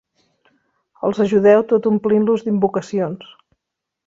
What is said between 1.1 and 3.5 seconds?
ajudeu tot omplint-los d'invocacions.